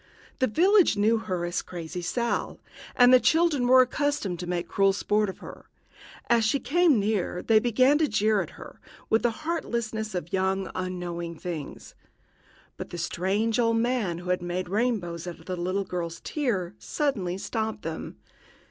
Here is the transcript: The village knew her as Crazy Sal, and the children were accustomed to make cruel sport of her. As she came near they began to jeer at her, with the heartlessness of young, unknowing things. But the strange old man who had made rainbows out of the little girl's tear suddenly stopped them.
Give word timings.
The 0.39 0.47
village 0.47 0.97
knew 0.97 1.19
her 1.19 1.45
as 1.45 1.61
Crazy 1.61 2.01
Sal, 2.01 2.59
and 2.95 3.13
the 3.13 3.19
children 3.19 3.67
were 3.67 3.81
accustomed 3.83 4.39
to 4.39 4.47
make 4.47 4.67
cruel 4.67 4.93
sport 4.93 5.29
of 5.29 5.37
her. 5.41 5.67
As 6.27 6.43
she 6.43 6.59
came 6.59 6.99
near 6.99 7.43
they 7.43 7.59
began 7.59 7.99
to 7.99 8.07
jeer 8.07 8.41
at 8.41 8.49
her, 8.57 8.79
with 9.11 9.21
the 9.21 9.29
heartlessness 9.45 10.15
of 10.15 10.33
young, 10.33 10.71
unknowing 10.73 11.35
things. 11.37 11.93
But 12.77 12.89
the 12.89 12.97
strange 12.97 13.59
old 13.59 13.77
man 13.77 14.17
who 14.17 14.31
had 14.31 14.41
made 14.41 14.69
rainbows 14.69 15.27
out 15.27 15.37
of 15.37 15.45
the 15.45 15.55
little 15.55 15.83
girl's 15.85 16.19
tear 16.21 16.73
suddenly 16.79 17.37
stopped 17.37 17.83
them. 17.83 18.17